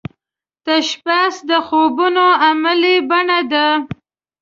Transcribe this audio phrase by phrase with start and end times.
[0.65, 3.67] تشبث د خوبونو عملې بڼه ده